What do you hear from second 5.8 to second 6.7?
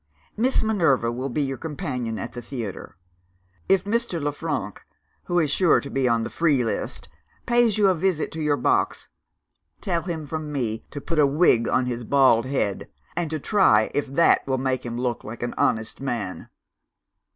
be on the free